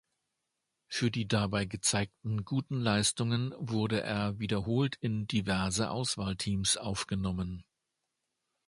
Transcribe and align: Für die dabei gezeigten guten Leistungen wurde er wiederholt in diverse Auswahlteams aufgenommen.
Für 0.87 1.11
die 1.11 1.27
dabei 1.27 1.65
gezeigten 1.65 2.43
guten 2.43 2.79
Leistungen 2.81 3.53
wurde 3.59 4.01
er 4.01 4.39
wiederholt 4.39 4.95
in 4.95 5.27
diverse 5.27 5.91
Auswahlteams 5.91 6.75
aufgenommen. 6.75 7.63